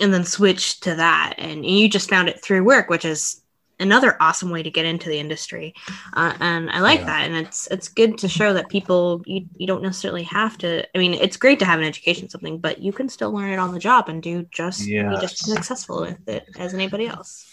and 0.00 0.12
then 0.12 0.24
switch 0.24 0.80
to 0.80 0.96
that. 0.96 1.34
And 1.38 1.64
you 1.64 1.88
just 1.88 2.10
found 2.10 2.28
it 2.28 2.42
through 2.42 2.64
work, 2.64 2.90
which 2.90 3.04
is 3.04 3.40
another 3.80 4.16
awesome 4.20 4.50
way 4.50 4.62
to 4.62 4.70
get 4.70 4.86
into 4.86 5.08
the 5.08 5.18
industry. 5.18 5.74
Uh, 6.12 6.34
and 6.40 6.70
I 6.70 6.80
like 6.80 7.00
Yeah. 7.00 7.06
that. 7.06 7.24
And 7.24 7.36
it's 7.36 7.66
it's 7.68 7.88
good 7.88 8.18
to 8.18 8.28
show 8.28 8.52
that 8.54 8.68
people 8.68 9.22
you, 9.26 9.46
you 9.56 9.66
don't 9.66 9.82
necessarily 9.82 10.22
have 10.24 10.56
to. 10.58 10.86
I 10.94 10.98
mean, 10.98 11.14
it's 11.14 11.36
great 11.36 11.58
to 11.58 11.64
have 11.64 11.78
an 11.78 11.84
education 11.84 12.28
something, 12.28 12.58
but 12.58 12.78
you 12.80 12.92
can 12.92 13.08
still 13.08 13.32
learn 13.32 13.52
it 13.52 13.58
on 13.58 13.72
the 13.72 13.78
job 13.80 14.08
and 14.08 14.22
do 14.22 14.46
just 14.50 14.86
be 14.86 15.16
just 15.20 15.46
as 15.46 15.54
successful 15.54 16.00
with 16.02 16.28
it 16.28 16.48
as 16.58 16.74
anybody 16.74 17.06
else. 17.06 17.46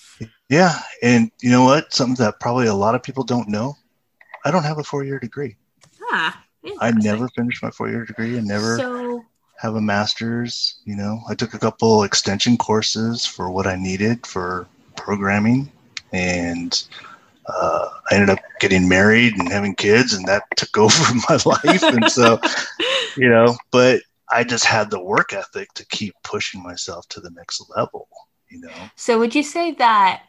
Yeah, 0.50 0.78
and 1.02 1.32
you 1.42 1.50
know 1.50 1.64
what? 1.64 1.94
Something 1.94 2.24
that 2.24 2.40
probably 2.40 2.68
a 2.68 2.74
lot 2.74 2.96
of 2.96 3.02
people 3.02 3.24
don't 3.24 3.50
know. 3.50 3.76
I 4.46 4.52
don't 4.52 4.64
have 4.64 4.78
a 4.80 4.84
four-year 4.84 5.20
degree. 5.20 5.56
Ah, 6.12 6.44
I 6.80 6.92
never 6.92 7.28
finished 7.30 7.64
my 7.64 7.72
four-year 7.72 8.06
degree 8.06 8.38
and 8.38 8.48
never 8.48 8.78
So 8.78 9.26
have 9.60 9.76
a 9.76 9.82
master's. 9.82 10.82
You 10.86 10.96
know, 10.96 11.22
I 11.30 11.36
took 11.36 11.54
a 11.54 11.60
couple 11.60 12.04
extension 12.04 12.58
courses 12.58 13.26
for 13.26 13.50
what 13.50 13.66
I 13.66 13.76
needed 13.76 14.26
for 14.26 14.68
programming, 14.96 15.72
and 16.12 16.84
uh, 17.48 17.90
I 18.10 18.16
ended 18.16 18.30
up 18.30 18.40
getting 18.60 18.88
married 18.88 19.34
and 19.38 19.52
having 19.52 19.76
kids, 19.76 20.14
and 20.14 20.28
that 20.28 20.44
took 20.56 20.78
over 20.78 21.14
my 21.30 21.40
life. 21.46 21.84
and 21.84 22.10
so, 22.10 22.40
you 23.16 23.30
know, 23.30 23.56
but 23.72 24.02
I 24.32 24.44
just 24.44 24.66
had 24.66 24.90
the 24.90 25.02
work 25.02 25.34
ethic 25.34 25.74
to 25.76 25.86
keep 25.88 26.14
pushing 26.24 26.64
myself 26.64 27.08
to 27.10 27.20
the 27.20 27.32
next 27.32 27.64
level. 27.76 28.08
You 28.50 28.62
know, 28.62 28.72
So 28.96 29.18
would 29.20 29.34
you 29.34 29.44
say 29.44 29.72
that 29.76 30.24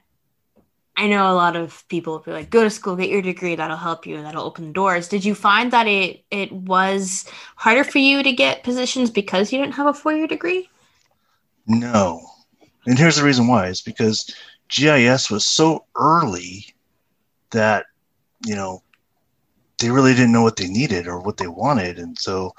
I 0.97 1.09
know 1.09 1.33
a 1.33 1.35
lot 1.35 1.57
of 1.57 1.87
people 1.89 2.19
be 2.19 2.33
like, 2.33 2.51
go 2.51 2.63
to 2.63 2.71
school, 2.71 2.97
get 2.97 3.09
your 3.09 3.23
degree, 3.23 3.55
that'll 3.57 3.77
help 3.77 4.07
you 4.07 4.17
and 4.17 4.27
that'll 4.27 4.45
open 4.45 4.73
doors. 4.73 5.09
Did 5.09 5.25
you 5.25 5.35
find 5.35 5.73
that 5.73 5.87
it 5.87 6.25
it 6.31 6.53
was 6.53 7.25
harder 7.57 7.85
for 7.85 7.99
you 7.99 8.23
to 8.23 8.33
get 8.33 8.63
positions 8.63 9.11
because 9.11 9.53
you 9.53 9.59
didn't 9.59 9.75
have 9.75 9.87
a 9.87 9.95
four 9.95 10.13
year 10.13 10.27
degree? 10.27 10.69
no. 11.67 12.21
And 12.85 12.99
here's 12.99 13.17
the 13.17 13.25
reason 13.25 13.47
why: 13.47 13.69
is 13.69 13.81
because 13.81 14.29
GIS 14.73 15.31
was 15.31 15.47
so 15.47 15.85
early 15.97 16.67
that, 17.51 17.87
you 18.45 18.57
know, 18.57 18.83
they 19.79 19.91
really 19.91 20.15
didn't 20.15 20.33
know 20.33 20.43
what 20.43 20.57
they 20.57 20.69
needed 20.69 21.07
or 21.07 21.21
what 21.21 21.37
they 21.37 21.47
wanted. 21.47 21.99
And 21.99 22.19
so 22.19 22.55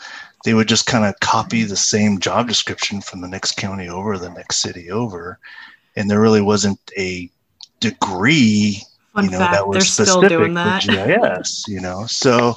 they 0.46 0.54
would 0.54 0.68
just 0.68 0.86
kind 0.86 1.06
of 1.06 1.20
copy 1.22 1.64
the 1.64 1.76
same 1.76 2.20
job 2.20 2.48
description 2.48 3.02
from 3.02 3.22
the 3.22 3.28
next 3.28 3.58
county 3.58 3.90
over, 3.90 4.18
the 4.18 4.30
next 4.30 4.58
city 4.58 4.92
over. 4.92 5.40
And 5.96 6.10
there 6.10 6.22
really 6.22 6.42
wasn't 6.42 6.80
a 6.98 7.30
degree, 7.80 8.82
Fun 9.14 9.26
you 9.26 9.32
know, 9.32 9.40
fact, 9.40 9.54
that 9.54 9.68
was 9.68 9.92
specific 9.92 10.30
doing 10.30 10.52
for 10.52 10.54
that. 10.56 10.84
GIS, 10.84 11.66
you 11.68 11.80
know. 11.80 12.06
So, 12.06 12.56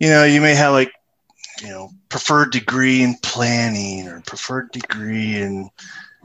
you 0.00 0.08
know, 0.08 0.24
you 0.24 0.40
may 0.40 0.54
have 0.54 0.72
like, 0.72 0.92
you 1.62 1.68
know, 1.68 1.90
preferred 2.08 2.50
degree 2.50 3.02
in 3.02 3.16
planning 3.22 4.08
or 4.08 4.20
preferred 4.22 4.72
degree 4.72 5.36
in 5.36 5.70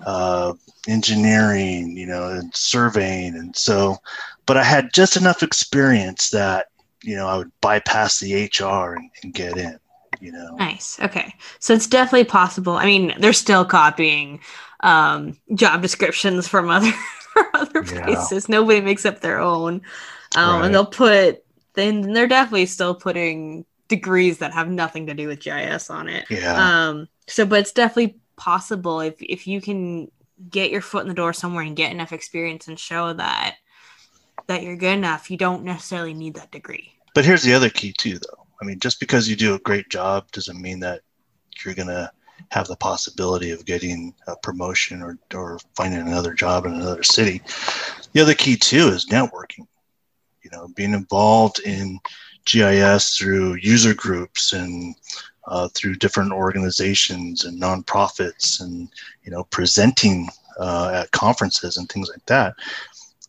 uh, 0.05 0.53
engineering, 0.87 1.95
you 1.97 2.05
know, 2.05 2.29
and 2.29 2.55
surveying. 2.55 3.35
And 3.35 3.55
so, 3.55 3.97
but 4.45 4.57
I 4.57 4.63
had 4.63 4.93
just 4.93 5.17
enough 5.17 5.43
experience 5.43 6.29
that, 6.29 6.67
you 7.03 7.15
know, 7.15 7.27
I 7.27 7.37
would 7.37 7.51
bypass 7.61 8.19
the 8.19 8.33
HR 8.35 8.95
and, 8.95 9.09
and 9.23 9.33
get 9.33 9.57
in, 9.57 9.79
you 10.19 10.31
know. 10.31 10.57
Nice. 10.57 10.99
Okay. 10.99 11.33
So 11.59 11.73
it's 11.73 11.87
definitely 11.87 12.25
possible. 12.25 12.73
I 12.73 12.85
mean, 12.85 13.13
they're 13.19 13.33
still 13.33 13.65
copying 13.65 14.39
um, 14.81 15.37
job 15.53 15.81
descriptions 15.81 16.47
from 16.47 16.69
other 16.69 16.91
from 17.33 17.45
other 17.53 17.83
Yeah. 17.83 18.01
places. 18.05 18.49
Nobody 18.49 18.81
makes 18.81 19.05
up 19.05 19.21
their 19.21 19.39
own. 19.39 19.81
Um, 20.35 20.61
Right. 20.61 20.65
And 20.65 20.73
they'll 20.73 20.85
put, 20.85 21.43
then 21.73 22.13
they're 22.13 22.27
definitely 22.27 22.65
still 22.65 22.95
putting 22.95 23.65
degrees 23.87 24.39
that 24.39 24.53
have 24.53 24.69
nothing 24.69 25.07
to 25.07 25.13
do 25.13 25.27
with 25.27 25.39
GIS 25.39 25.89
on 25.89 26.09
it. 26.09 26.27
Yeah. 26.29 26.71
Um, 26.89 27.07
so, 27.27 27.45
but 27.45 27.59
it's 27.59 27.71
definitely 27.71 28.17
possible 28.37 29.01
if 29.01 29.15
if 29.19 29.47
you 29.47 29.59
can 29.59 30.09
get 30.49 30.71
your 30.71 30.81
foot 30.81 31.01
in 31.01 31.07
the 31.09 31.13
door 31.13 31.33
somewhere 31.33 31.63
and 31.63 31.75
get 31.75 31.91
enough 31.91 32.13
experience 32.13 32.67
and 32.67 32.79
show 32.79 33.11
that 33.13 33.57
that 34.47 34.63
you're 34.63 34.77
good 34.77 34.93
enough, 34.93 35.29
you 35.29 35.37
don't 35.37 35.63
necessarily 35.63 36.13
need 36.13 36.35
that 36.35 36.51
degree. 36.51 36.93
But 37.13 37.25
here's 37.25 37.43
the 37.43 37.53
other 37.53 37.69
key 37.69 37.91
too, 37.91 38.19
though. 38.19 38.45
I 38.61 38.65
mean, 38.65 38.79
just 38.79 38.99
because 38.99 39.27
you 39.27 39.35
do 39.35 39.55
a 39.55 39.59
great 39.59 39.89
job 39.89 40.31
doesn't 40.31 40.61
mean 40.61 40.79
that 40.81 41.01
you're 41.63 41.73
gonna 41.73 42.11
have 42.49 42.67
the 42.67 42.75
possibility 42.75 43.51
of 43.51 43.65
getting 43.65 44.13
a 44.27 44.35
promotion 44.37 45.01
or 45.01 45.17
or 45.33 45.59
finding 45.75 45.99
another 45.99 46.33
job 46.33 46.65
in 46.65 46.73
another 46.73 47.03
city. 47.03 47.41
The 48.13 48.21
other 48.21 48.35
key 48.35 48.55
too 48.55 48.87
is 48.87 49.07
networking. 49.07 49.67
You 50.43 50.51
know, 50.51 50.67
being 50.75 50.93
involved 50.93 51.59
in 51.59 51.99
GIS 52.45 53.17
through 53.17 53.55
user 53.55 53.93
groups 53.93 54.53
and 54.53 54.95
uh, 55.47 55.67
through 55.73 55.95
different 55.95 56.31
organizations 56.31 57.45
and 57.45 57.61
nonprofits, 57.61 58.61
and 58.61 58.89
you 59.23 59.31
know, 59.31 59.43
presenting 59.45 60.27
uh, 60.59 60.91
at 60.93 61.11
conferences 61.11 61.77
and 61.77 61.89
things 61.89 62.09
like 62.09 62.25
that 62.25 62.55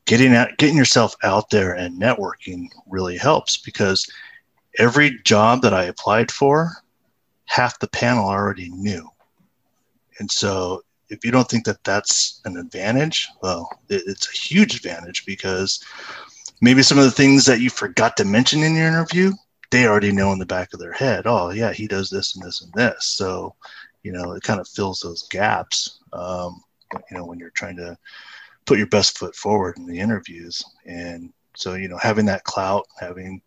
getting 0.08 0.34
out 0.34 0.56
getting 0.56 0.76
yourself 0.76 1.14
out 1.22 1.50
there 1.50 1.74
and 1.74 2.00
networking 2.00 2.66
really 2.86 3.18
helps 3.18 3.58
because 3.58 4.10
every 4.78 5.20
job 5.24 5.60
that 5.62 5.74
I 5.74 5.84
applied 5.84 6.32
for, 6.32 6.72
half 7.44 7.78
the 7.78 7.88
panel 7.88 8.26
already 8.26 8.70
knew. 8.70 9.08
And 10.18 10.30
so 10.30 10.82
if 11.10 11.24
you 11.24 11.30
don't 11.30 11.48
think 11.48 11.64
that 11.66 11.84
that's 11.84 12.40
an 12.46 12.56
advantage, 12.56 13.28
well, 13.42 13.68
it, 13.90 14.02
it's 14.06 14.28
a 14.28 14.36
huge 14.36 14.76
advantage 14.76 15.26
because 15.26 15.84
maybe 16.62 16.82
some 16.82 16.98
of 16.98 17.04
the 17.04 17.10
things 17.10 17.44
that 17.44 17.60
you 17.60 17.68
forgot 17.68 18.16
to 18.16 18.24
mention 18.24 18.62
in 18.62 18.74
your 18.74 18.88
interview, 18.88 19.32
they 19.70 19.86
already 19.86 20.12
know 20.12 20.32
in 20.32 20.38
the 20.38 20.46
back 20.46 20.72
of 20.72 20.80
their 20.80 20.92
head. 20.92 21.26
Oh, 21.26 21.50
yeah, 21.50 21.72
he 21.72 21.86
does 21.86 22.10
this 22.10 22.36
and 22.36 22.44
this 22.44 22.62
and 22.62 22.72
this. 22.72 23.04
So, 23.06 23.54
you 24.02 24.12
know, 24.12 24.32
it 24.32 24.42
kind 24.42 24.60
of 24.60 24.68
fills 24.68 25.00
those 25.00 25.28
gaps. 25.28 26.00
Um, 26.12 26.62
you 26.92 27.16
know, 27.16 27.24
when 27.26 27.38
you're 27.38 27.50
trying 27.50 27.76
to 27.76 27.96
put 28.64 28.78
your 28.78 28.86
best 28.86 29.18
foot 29.18 29.34
forward 29.34 29.76
in 29.78 29.86
the 29.86 29.98
interviews. 29.98 30.62
And 30.86 31.32
so, 31.54 31.74
you 31.74 31.88
know, 31.88 31.98
having 31.98 32.26
that 32.26 32.44
clout, 32.44 32.86
having 32.98 33.42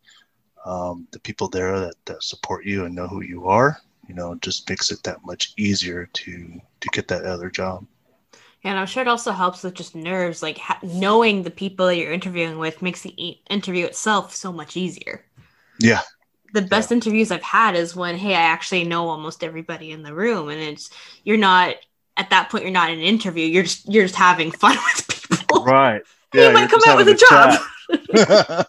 um, 0.66 1.08
the 1.12 1.20
people 1.20 1.48
there 1.48 1.80
that, 1.80 1.96
that 2.06 2.24
support 2.24 2.66
you 2.66 2.86
and 2.86 2.96
know 2.96 3.08
who 3.08 3.22
you 3.22 3.48
are, 3.48 3.78
you 4.08 4.16
know, 4.16 4.36
just 4.36 4.70
makes 4.70 4.92
it 4.92 5.02
that 5.04 5.26
much 5.26 5.54
easier 5.58 6.08
to 6.14 6.60
to 6.82 6.90
get 6.90 7.08
that 7.08 7.26
other 7.26 7.50
job. 7.50 7.86
And 8.64 8.78
I'm 8.78 8.86
sure 8.86 9.02
it 9.02 9.08
also 9.08 9.32
helps 9.32 9.64
with 9.64 9.74
just 9.74 9.96
nerves, 9.96 10.44
like 10.44 10.58
ha- 10.58 10.80
knowing 10.84 11.44
the 11.44 11.52
people 11.52 11.88
that 11.88 11.98
you're 11.98 12.12
interviewing 12.12 12.60
with 12.60 12.82
makes 12.82 13.02
the 13.02 13.40
interview 13.50 13.86
itself 13.86 14.36
so 14.36 14.52
much 14.52 14.78
easier. 14.78 15.26
Yeah, 15.82 16.02
The 16.54 16.62
best 16.62 16.92
interviews 16.92 17.32
I've 17.32 17.42
had 17.44 17.76
is 17.76 17.96
when, 17.96 18.18
hey, 18.18 18.36
I 18.36 18.42
actually 18.42 18.84
know 18.84 19.08
almost 19.10 19.44
everybody 19.44 19.92
in 19.92 20.04
the 20.04 20.14
room, 20.14 20.50
and 20.50 20.60
it's 20.62 20.90
you're 21.24 21.38
not 21.38 21.76
at 22.18 22.30
that 22.30 22.50
point. 22.50 22.64
You're 22.64 22.74
not 22.74 22.90
in 22.92 23.00
an 23.00 23.06
interview. 23.06 23.46
You're 23.46 23.64
just 23.64 23.88
you're 23.92 24.06
just 24.06 24.16
having 24.16 24.52
fun 24.64 24.78
with 24.78 25.28
people. 25.30 25.64
right. 25.66 26.02
Yeah, 26.34 26.48
You 26.48 26.54
might 26.54 26.70
come 26.70 26.80
out 26.88 26.96
with 26.96 27.10
a 27.10 27.16
job. 27.16 27.60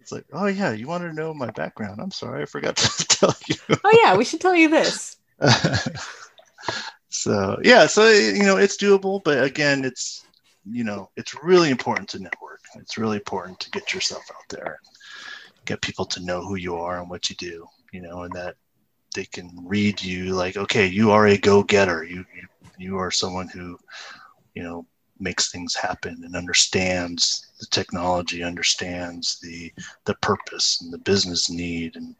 it's 0.00 0.10
like, 0.10 0.24
oh 0.32 0.46
yeah, 0.46 0.72
you 0.72 0.86
want 0.86 1.02
to 1.02 1.12
know 1.12 1.34
my 1.34 1.50
background. 1.50 2.00
I'm 2.00 2.10
sorry, 2.10 2.40
I 2.42 2.46
forgot 2.46 2.76
to 2.76 3.04
tell 3.08 3.34
you. 3.48 3.56
oh 3.84 3.98
yeah, 4.02 4.16
we 4.16 4.24
should 4.24 4.40
tell 4.40 4.54
you 4.54 4.70
this. 4.70 5.16
so 7.08 7.58
yeah 7.62 7.86
so 7.86 8.08
you 8.08 8.42
know 8.42 8.56
it's 8.56 8.76
doable 8.76 9.22
but 9.22 9.42
again 9.42 9.84
it's 9.84 10.24
you 10.70 10.82
know 10.84 11.10
it's 11.16 11.34
really 11.42 11.70
important 11.70 12.08
to 12.08 12.18
network 12.18 12.60
it's 12.76 12.96
really 12.98 13.16
important 13.16 13.58
to 13.60 13.70
get 13.70 13.92
yourself 13.94 14.22
out 14.30 14.48
there 14.48 14.80
get 15.66 15.82
people 15.82 16.06
to 16.06 16.24
know 16.24 16.40
who 16.42 16.56
you 16.56 16.76
are 16.76 17.00
and 17.00 17.10
what 17.10 17.28
you 17.30 17.36
do 17.36 17.66
you 17.92 18.00
know 18.00 18.22
and 18.22 18.32
that 18.34 18.56
they 19.14 19.24
can 19.24 19.50
read 19.64 20.02
you 20.02 20.34
like 20.34 20.56
okay 20.56 20.86
you 20.86 21.10
are 21.10 21.28
a 21.28 21.38
go-getter 21.38 22.04
you 22.04 22.24
you, 22.34 22.48
you 22.78 22.98
are 22.98 23.10
someone 23.10 23.48
who 23.48 23.78
you 24.54 24.62
know 24.62 24.86
makes 25.18 25.50
things 25.50 25.74
happen 25.74 26.20
and 26.24 26.36
understands 26.36 27.52
the 27.60 27.66
technology 27.66 28.42
understands 28.42 29.38
the 29.40 29.72
the 30.04 30.14
purpose 30.16 30.80
and 30.82 30.92
the 30.92 30.98
business 30.98 31.50
need 31.50 31.96
and 31.96 32.14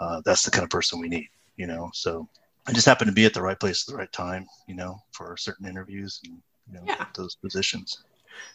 uh, 0.00 0.20
that's 0.24 0.44
the 0.44 0.50
kind 0.50 0.64
of 0.64 0.70
person 0.70 1.00
we 1.00 1.08
need 1.08 1.28
you 1.56 1.66
know 1.66 1.90
so 1.92 2.28
I 2.66 2.72
just 2.72 2.86
happened 2.86 3.08
to 3.08 3.14
be 3.14 3.24
at 3.24 3.34
the 3.34 3.42
right 3.42 3.58
place 3.58 3.82
at 3.82 3.92
the 3.92 3.98
right 3.98 4.12
time, 4.12 4.46
you 4.68 4.76
know, 4.76 5.02
for 5.12 5.36
certain 5.36 5.66
interviews 5.66 6.20
and 6.24 6.36
you 6.68 6.74
know 6.74 6.82
Yeah. 6.86 7.06
those 7.14 7.34
positions. 7.34 8.04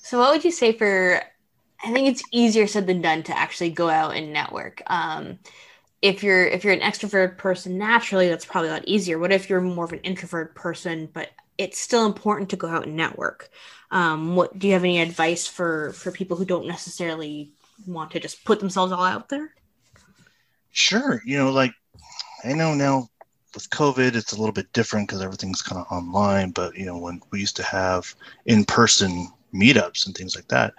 So, 0.02 0.20
what 0.20 0.32
would 0.32 0.46
you 0.46 0.52
say 0.52 0.72
for? 0.72 1.22
I 1.84 1.92
think 1.92 2.08
it's 2.08 2.24
easier 2.32 2.68
said 2.68 2.88
than 2.88 3.02
done 3.02 3.24
to 3.24 3.38
actually 3.38 3.70
go 3.70 3.90
out 3.90 4.16
and 4.16 4.34
network. 4.34 4.82
Um, 4.88 5.40
if 6.02 6.24
you're 6.24 6.46
if 6.46 6.64
you're 6.64 6.74
an 6.74 6.80
extrovert 6.82 7.38
person 7.38 7.78
naturally, 7.78 8.30
that's 8.30 8.46
probably 8.46 8.70
a 8.70 8.74
lot 8.74 8.88
easier. 8.88 9.20
What 9.20 9.32
if 9.32 9.50
you're 9.50 9.62
more 9.62 9.86
of 9.86 9.94
an 9.94 10.00
introvert 10.00 10.56
person, 10.56 11.10
but 11.14 11.30
it's 11.58 11.80
still 11.80 12.06
important 12.06 12.50
to 12.50 12.56
go 12.56 12.68
out 12.68 12.86
and 12.86 12.96
network? 12.96 13.50
Um, 13.92 14.36
what 14.36 14.58
do 14.58 14.68
you 14.68 14.74
have 14.74 14.84
any 14.84 15.02
advice 15.02 15.48
for 15.48 15.94
for 15.94 16.12
people 16.12 16.38
who 16.38 16.46
don't 16.46 16.68
necessarily 16.68 17.52
want 17.88 18.12
to 18.12 18.20
just 18.20 18.44
put 18.46 18.60
themselves 18.60 18.92
all 18.92 19.04
out 19.04 19.30
there? 19.30 19.54
Sure, 20.72 21.22
you 21.26 21.38
know, 21.38 21.52
like 21.52 21.74
I 22.44 22.54
know 22.54 22.74
now 22.74 23.10
with 23.54 23.70
COVID, 23.70 24.16
it's 24.16 24.34
a 24.34 24.38
little 24.38 24.54
bit 24.54 24.72
different 24.74 25.08
because 25.08 25.22
everything's 25.22 25.62
kind 25.62 25.82
of 25.82 25.88
online. 25.92 26.52
But 26.52 26.78
you 26.78 26.86
know, 26.86 26.98
when 26.98 27.22
we 27.32 27.40
used 27.40 27.56
to 27.56 27.64
have 27.64 28.14
in-person 28.46 29.30
meetups 29.54 30.06
and 30.06 30.16
things 30.16 30.36
like 30.36 30.48
that, 30.50 30.74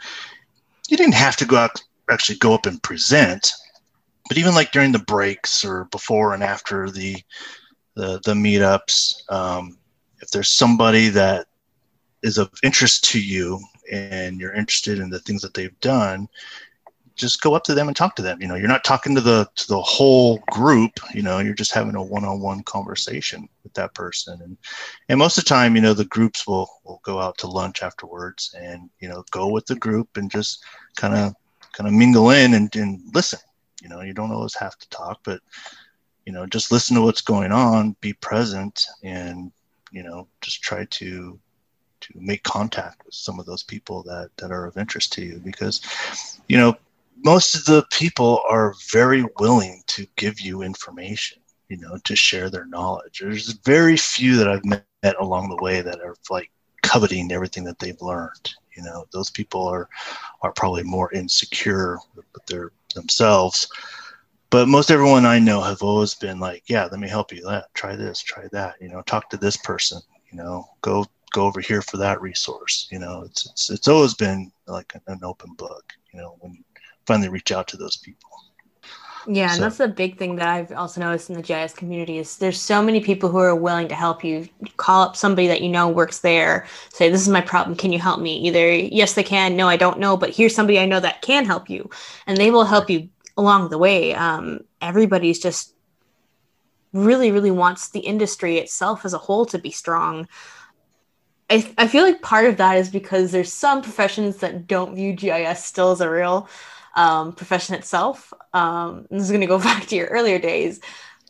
you 0.88 0.96
didn't 0.96 1.14
have 1.14 1.36
to 1.36 1.44
go 1.44 1.56
out 1.56 1.82
actually 2.10 2.38
go 2.38 2.54
up 2.54 2.66
and 2.66 2.82
present. 2.82 3.52
But 4.28 4.38
even 4.38 4.54
like 4.54 4.72
during 4.72 4.92
the 4.92 5.00
breaks 5.00 5.64
or 5.64 5.84
before 5.86 6.34
and 6.34 6.42
after 6.42 6.90
the 6.90 7.16
the, 7.94 8.20
the 8.24 8.34
meetups, 8.34 9.30
um, 9.32 9.78
if 10.20 10.30
there's 10.30 10.52
somebody 10.52 11.08
that 11.08 11.46
is 12.22 12.36
of 12.36 12.50
interest 12.62 13.04
to 13.04 13.20
you 13.20 13.58
and 13.90 14.38
you're 14.38 14.52
interested 14.52 14.98
in 14.98 15.08
the 15.08 15.20
things 15.20 15.40
that 15.40 15.54
they've 15.54 15.80
done, 15.80 16.28
just 17.16 17.40
go 17.40 17.54
up 17.54 17.64
to 17.64 17.74
them 17.74 17.88
and 17.88 17.96
talk 17.96 18.14
to 18.16 18.22
them. 18.22 18.40
You 18.40 18.46
know, 18.46 18.54
you're 18.54 18.68
not 18.68 18.84
talking 18.84 19.14
to 19.14 19.20
the 19.20 19.48
to 19.56 19.68
the 19.68 19.80
whole 19.80 20.38
group. 20.50 20.92
You 21.14 21.22
know, 21.22 21.38
you're 21.38 21.54
just 21.54 21.72
having 21.72 21.94
a 21.96 22.02
one-on-one 22.02 22.62
conversation 22.64 23.48
with 23.64 23.72
that 23.74 23.94
person. 23.94 24.40
And 24.42 24.56
and 25.08 25.18
most 25.18 25.38
of 25.38 25.44
the 25.44 25.48
time, 25.48 25.74
you 25.74 25.82
know, 25.82 25.94
the 25.94 26.04
groups 26.04 26.46
will 26.46 26.68
will 26.84 27.00
go 27.02 27.18
out 27.18 27.38
to 27.38 27.46
lunch 27.46 27.82
afterwards 27.82 28.54
and 28.58 28.90
you 29.00 29.08
know 29.08 29.24
go 29.30 29.48
with 29.48 29.66
the 29.66 29.76
group 29.76 30.16
and 30.16 30.30
just 30.30 30.62
kind 30.96 31.14
of 31.14 31.34
kind 31.72 31.88
of 31.88 31.94
mingle 31.94 32.30
in 32.30 32.54
and, 32.54 32.74
and 32.76 33.00
listen. 33.14 33.40
You 33.82 33.88
know, 33.88 34.02
you 34.02 34.14
don't 34.14 34.32
always 34.32 34.54
have 34.54 34.76
to 34.78 34.88
talk, 34.90 35.20
but 35.24 35.40
you 36.26 36.32
know, 36.32 36.46
just 36.46 36.72
listen 36.72 36.96
to 36.96 37.02
what's 37.02 37.20
going 37.20 37.52
on, 37.52 37.96
be 38.00 38.12
present, 38.12 38.84
and 39.02 39.52
you 39.90 40.02
know, 40.02 40.28
just 40.42 40.62
try 40.62 40.84
to 40.84 41.38
to 42.00 42.12
make 42.14 42.42
contact 42.42 43.04
with 43.04 43.14
some 43.14 43.40
of 43.40 43.46
those 43.46 43.62
people 43.62 44.02
that 44.02 44.30
that 44.36 44.50
are 44.50 44.66
of 44.66 44.76
interest 44.76 45.12
to 45.14 45.22
you 45.22 45.40
because 45.44 45.80
you 46.48 46.56
know 46.56 46.76
most 47.24 47.54
of 47.54 47.64
the 47.64 47.84
people 47.90 48.40
are 48.48 48.74
very 48.92 49.24
willing 49.38 49.82
to 49.86 50.06
give 50.16 50.40
you 50.40 50.62
information 50.62 51.38
you 51.68 51.76
know 51.78 51.96
to 52.04 52.14
share 52.14 52.50
their 52.50 52.66
knowledge 52.66 53.20
there's 53.20 53.52
very 53.64 53.96
few 53.96 54.36
that 54.36 54.48
i've 54.48 54.64
met 54.64 55.16
along 55.20 55.48
the 55.48 55.62
way 55.62 55.80
that 55.80 56.00
are 56.00 56.16
like 56.30 56.50
coveting 56.82 57.32
everything 57.32 57.64
that 57.64 57.78
they've 57.78 58.00
learned 58.00 58.54
you 58.76 58.82
know 58.82 59.04
those 59.12 59.30
people 59.30 59.66
are 59.66 59.88
are 60.42 60.52
probably 60.52 60.82
more 60.82 61.12
insecure 61.12 61.98
with 62.14 62.46
their 62.46 62.70
themselves 62.94 63.68
but 64.50 64.68
most 64.68 64.90
everyone 64.90 65.26
i 65.26 65.38
know 65.38 65.60
have 65.60 65.82
always 65.82 66.14
been 66.14 66.38
like 66.38 66.62
yeah 66.66 66.86
let 66.90 67.00
me 67.00 67.08
help 67.08 67.32
you 67.32 67.42
that 67.42 67.72
try 67.74 67.96
this 67.96 68.20
try 68.20 68.46
that 68.52 68.74
you 68.80 68.88
know 68.88 69.02
talk 69.02 69.28
to 69.28 69.36
this 69.36 69.56
person 69.56 70.00
you 70.30 70.36
know 70.38 70.64
go 70.82 71.04
go 71.36 71.44
over 71.44 71.60
here 71.60 71.82
for 71.82 71.98
that 71.98 72.20
resource. 72.20 72.88
You 72.90 72.98
know, 72.98 73.22
it's 73.22 73.46
it's 73.50 73.70
it's 73.70 73.88
always 73.88 74.14
been 74.14 74.50
like 74.66 74.92
an 75.06 75.20
open 75.22 75.52
book. 75.54 75.92
You 76.12 76.20
know, 76.20 76.36
when 76.40 76.64
finally 77.06 77.28
reach 77.28 77.52
out 77.52 77.68
to 77.68 77.76
those 77.76 77.96
people. 77.96 78.30
Yeah, 79.28 79.52
and 79.52 79.62
that's 79.62 79.78
the 79.78 79.88
big 79.88 80.18
thing 80.18 80.36
that 80.36 80.48
I've 80.48 80.72
also 80.72 81.00
noticed 81.00 81.30
in 81.30 81.36
the 81.36 81.42
GIS 81.42 81.72
community 81.72 82.18
is 82.18 82.36
there's 82.36 82.60
so 82.60 82.80
many 82.80 83.00
people 83.00 83.28
who 83.28 83.38
are 83.38 83.56
willing 83.56 83.88
to 83.88 83.94
help 83.94 84.22
you. 84.22 84.48
Call 84.76 85.02
up 85.02 85.16
somebody 85.16 85.48
that 85.48 85.62
you 85.62 85.68
know 85.68 85.88
works 85.88 86.20
there, 86.20 86.66
say, 86.90 87.10
This 87.10 87.22
is 87.22 87.28
my 87.28 87.40
problem, 87.40 87.76
can 87.76 87.92
you 87.92 87.98
help 87.98 88.20
me? 88.20 88.38
Either 88.46 88.72
yes 88.72 89.14
they 89.14 89.24
can, 89.24 89.56
no, 89.56 89.68
I 89.68 89.76
don't 89.76 89.98
know, 89.98 90.16
but 90.16 90.30
here's 90.30 90.54
somebody 90.54 90.78
I 90.78 90.86
know 90.86 91.00
that 91.00 91.22
can 91.22 91.44
help 91.44 91.68
you. 91.68 91.90
And 92.26 92.36
they 92.36 92.52
will 92.52 92.64
help 92.64 92.88
you 92.88 93.08
along 93.36 93.70
the 93.70 93.78
way. 93.78 94.14
Um, 94.14 94.60
everybody's 94.80 95.40
just 95.40 95.74
really, 96.92 97.32
really 97.32 97.50
wants 97.50 97.88
the 97.88 98.00
industry 98.00 98.58
itself 98.58 99.04
as 99.04 99.12
a 99.12 99.18
whole 99.18 99.44
to 99.46 99.58
be 99.58 99.72
strong. 99.72 100.28
I, 101.50 101.68
I 101.78 101.88
feel 101.88 102.04
like 102.04 102.22
part 102.22 102.46
of 102.46 102.56
that 102.56 102.76
is 102.76 102.90
because 102.90 103.32
there's 103.32 103.52
some 103.52 103.82
professions 103.82 104.38
that 104.38 104.66
don't 104.66 104.94
view 104.94 105.12
GIS 105.12 105.64
still 105.64 105.90
as 105.92 106.00
a 106.00 106.10
real 106.10 106.48
um, 106.96 107.32
profession 107.32 107.74
itself. 107.74 108.32
Um, 108.52 109.06
this 109.10 109.22
is 109.22 109.30
going 109.30 109.42
to 109.42 109.46
go 109.46 109.58
back 109.70 109.86
to 109.86 109.96
your 109.96 110.08
earlier 110.08 110.38
days. 110.38 110.80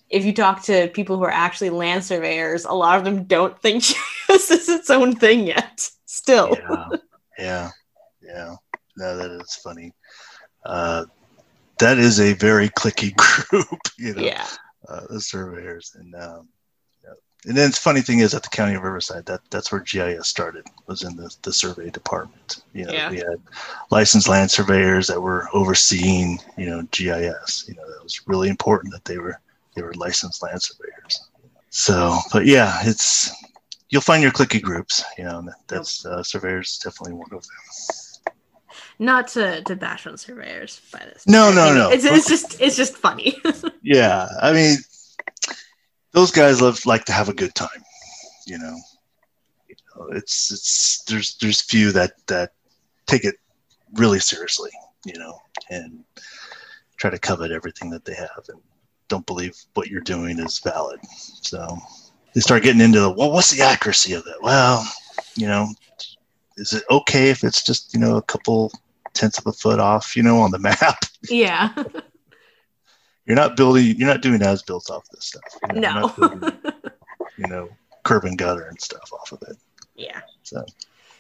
If 0.08 0.25
you 0.25 0.32
talk 0.32 0.62
to 0.64 0.88
people 0.88 1.16
who 1.16 1.25
are 1.25 1.30
actually 1.30 1.70
land 1.70 2.04
surveyors, 2.04 2.64
a 2.64 2.73
lot 2.73 2.96
of 2.96 3.04
them 3.04 3.25
don't 3.25 3.61
think 3.61 3.82
GIS 4.28 4.50
is 4.50 4.68
its 4.68 4.90
own 4.90 5.16
thing 5.16 5.46
yet. 5.46 5.90
Still. 6.04 6.56
Yeah. 6.58 6.88
Yeah. 7.38 7.70
Yeah. 8.23 8.54
No, 8.96 9.16
that 9.16 9.30
is 9.30 9.54
funny. 9.56 9.92
Uh, 10.64 11.04
that 11.78 11.99
is 11.99 12.20
a 12.20 12.32
very 12.35 12.68
cliquey 12.70 13.14
group, 13.50 13.80
you 13.99 14.14
know. 14.14 14.23
Yeah. 14.23 14.46
Uh, 14.88 15.00
the 15.11 15.20
surveyors 15.20 15.92
and 15.96 16.14
um, 16.14 16.49
and 17.47 17.57
then 17.57 17.71
the 17.71 17.76
funny 17.76 18.00
thing 18.00 18.19
is 18.19 18.35
at 18.35 18.43
the 18.43 18.49
county 18.49 18.75
of 18.75 18.83
Riverside, 18.83 19.25
that 19.26 19.41
that's 19.50 19.71
where 19.71 19.81
GIS 19.81 20.26
started 20.26 20.67
was 20.88 21.05
in 21.05 21.17
the, 21.17 21.35
the 21.43 21.53
survey 21.53 21.91
department. 21.91 22.62
You 22.73 22.87
know, 22.87 22.93
yeah. 22.93 23.09
we 23.09 23.19
had 23.19 23.41
licensed 23.91 24.29
land 24.29 24.50
surveyors 24.50 25.07
that 25.07 25.21
were 25.21 25.49
overseeing, 25.53 26.41
you 26.57 26.67
know, 26.67 26.83
GIS. 26.91 27.67
You 27.69 27.75
know, 27.76 27.88
that 27.88 28.03
was 28.03 28.21
really 28.26 28.49
important 28.49 28.93
that 28.95 29.05
they 29.05 29.19
were 29.19 29.41
they 29.76 29.83
were 29.83 29.95
licensed 29.95 30.43
land 30.43 30.61
surveyors. 30.61 31.29
So, 31.71 32.19
but 32.33 32.47
yeah, 32.47 32.81
it's 32.83 33.31
you'll 33.91 34.03
find 34.03 34.25
your 34.25 34.33
cliquey 34.33 34.61
groups. 34.61 35.05
You 35.17 35.25
know, 35.25 35.49
that's 35.69 36.05
uh, 36.05 36.25
surveyors 36.25 36.79
definitely 36.79 37.15
one 37.15 37.33
of 37.33 37.43
them. 37.43 38.35
Not 38.99 39.29
to, 39.29 39.62
to 39.62 39.76
bash 39.76 40.07
on 40.07 40.17
surveyors 40.17 40.81
by 40.93 41.00
this. 41.00 41.29
No, 41.29 41.53
no, 41.53 41.75
no. 41.75 41.91
It's, 41.91 42.05
it's 42.05 42.26
just 42.26 42.61
it's 42.61 42.76
just 42.76 42.97
funny. 42.97 43.37
yeah, 43.83 44.26
I 44.43 44.53
mean, 44.53 44.79
those 46.16 46.30
guys 46.30 46.62
love 46.62 46.85
like 46.87 47.04
to 47.04 47.12
have 47.12 47.28
a 47.28 47.35
good 47.35 47.54
time. 47.54 47.85
You 48.46 48.58
know, 48.58 48.76
it's 50.12 50.50
it's 50.50 51.04
there's 51.04 51.37
there's 51.37 51.61
few 51.61 51.92
that 51.92 52.14
that 52.26 52.54
take 53.06 53.25
it 53.25 53.37
really 53.92 54.18
seriously. 54.18 54.70
You 55.04 55.18
know, 55.18 55.38
and 55.70 56.02
try 56.96 57.11
to 57.11 57.18
covet 57.18 57.52
everything 57.52 57.90
that 57.90 58.04
they 58.06 58.14
have 58.14 58.44
and 58.49 58.61
don't 59.08 59.26
believe 59.26 59.54
what 59.75 59.88
you're 59.88 60.00
doing 60.00 60.38
is 60.38 60.58
valid. 60.58 60.99
So 61.42 61.76
they 62.35 62.40
start 62.40 62.62
getting 62.62 62.80
into 62.80 63.00
the 63.00 63.11
well, 63.11 63.30
what's 63.30 63.50
the 63.50 63.62
accuracy 63.62 64.14
of 64.14 64.26
it? 64.26 64.37
Well, 64.40 64.90
you 65.37 65.46
know, 65.46 65.68
is 66.56 66.73
it 66.73 66.85
okay 66.90 67.28
if 67.28 67.44
it's 67.44 67.62
just 67.62 67.92
you 67.92 68.00
know 68.00 68.16
a 68.16 68.23
couple 68.23 68.73
tenths 69.12 69.38
of 69.38 69.46
a 69.46 69.52
foot 69.52 69.80
off, 69.80 70.16
you 70.16 70.23
know, 70.23 70.38
on 70.38 70.50
the 70.50 70.58
map? 70.70 71.04
Yeah. 71.28 71.75
You're 73.26 73.37
not 73.37 73.56
building 73.56 73.97
you're 73.97 74.09
not 74.09 74.23
doing 74.23 74.42
as 74.42 74.62
built 74.62 74.90
off 74.90 75.09
this 75.11 75.26
stuff 75.26 75.42
you 75.75 75.80
know, 75.80 76.00
no. 76.00 76.28
building, 76.28 76.52
you 77.38 77.47
know 77.47 77.68
curb 78.06 78.25
and 78.25 78.38
gutter 78.38 78.62
and 78.62 78.80
stuff 78.80 79.12
off 79.12 79.33
of 79.33 79.42
it. 79.49 79.56
Yeah. 79.97 80.21
So. 80.45 80.64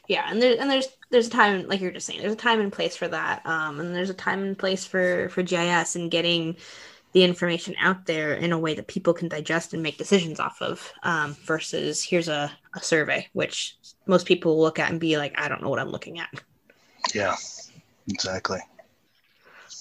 Yeah 0.06 0.26
and 0.30 0.40
there 0.40 0.56
and 0.58 0.70
there's 0.70 0.86
there's 1.10 1.26
a 1.26 1.30
time 1.30 1.66
like 1.66 1.80
you're 1.80 1.90
just 1.90 2.06
saying 2.06 2.20
there's 2.20 2.32
a 2.32 2.36
time 2.36 2.60
and 2.60 2.72
place 2.72 2.94
for 2.94 3.08
that 3.08 3.44
um 3.44 3.80
and 3.80 3.92
there's 3.92 4.10
a 4.10 4.14
time 4.14 4.44
and 4.44 4.56
place 4.56 4.84
for 4.84 5.28
for 5.30 5.42
gis 5.42 5.96
and 5.96 6.12
getting 6.12 6.56
the 7.12 7.24
information 7.24 7.74
out 7.80 8.06
there 8.06 8.34
in 8.34 8.52
a 8.52 8.58
way 8.58 8.74
that 8.74 8.86
people 8.86 9.12
can 9.12 9.26
digest 9.26 9.74
and 9.74 9.82
make 9.82 9.98
decisions 9.98 10.38
off 10.38 10.60
of 10.60 10.92
um, 11.02 11.34
versus 11.44 12.04
here's 12.04 12.28
a, 12.28 12.52
a 12.74 12.82
survey 12.82 13.26
which 13.32 13.78
most 14.06 14.26
people 14.26 14.54
will 14.54 14.62
look 14.62 14.78
at 14.78 14.90
and 14.90 15.00
be 15.00 15.16
like 15.16 15.32
i 15.36 15.48
don't 15.48 15.62
know 15.62 15.70
what 15.70 15.78
i'm 15.80 15.90
looking 15.90 16.20
at. 16.20 16.30
Yeah 17.12 17.34
exactly. 18.08 18.60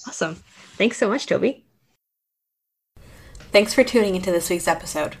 Awesome. 0.08 0.42
Thanks 0.76 0.96
so 0.96 1.08
much 1.08 1.26
toby 1.26 1.65
Thanks 3.56 3.72
for 3.72 3.84
tuning 3.84 4.14
into 4.14 4.30
this 4.30 4.50
week's 4.50 4.68
episode. 4.68 5.16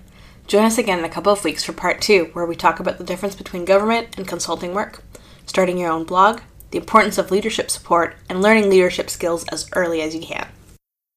Join 0.46 0.66
us 0.66 0.76
again 0.76 0.98
in 0.98 1.06
a 1.06 1.08
couple 1.08 1.32
of 1.32 1.42
weeks 1.42 1.64
for 1.64 1.72
part 1.72 2.02
two, 2.02 2.28
where 2.34 2.44
we 2.44 2.54
talk 2.54 2.78
about 2.78 2.98
the 2.98 3.02
difference 3.02 3.34
between 3.34 3.64
government 3.64 4.08
and 4.18 4.28
consulting 4.28 4.74
work, 4.74 5.02
starting 5.46 5.78
your 5.78 5.90
own 5.90 6.04
blog, 6.04 6.42
the 6.70 6.76
importance 6.76 7.16
of 7.16 7.30
leadership 7.30 7.70
support, 7.70 8.14
and 8.28 8.42
learning 8.42 8.68
leadership 8.68 9.08
skills 9.08 9.46
as 9.48 9.70
early 9.74 10.02
as 10.02 10.14
you 10.14 10.20
can. 10.20 10.46